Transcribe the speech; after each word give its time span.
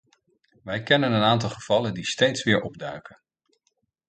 Wij 0.63 0.83
kennen 0.83 1.11
een 1.11 1.21
aantal 1.21 1.49
gevallen 1.49 1.93
die 1.93 2.05
steeds 2.05 2.43
weer 2.43 2.61
opduiken. 2.61 3.21